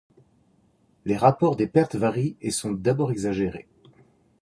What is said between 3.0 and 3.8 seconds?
exagérés.